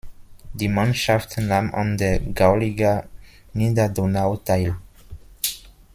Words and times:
Die 0.53 0.67
Mannschaft 0.67 1.37
nahm 1.37 1.75
an 1.75 1.95
der 1.95 2.19
"Gauliga 2.21 3.07
Niederdonau" 3.53 4.37
teil. 4.37 4.75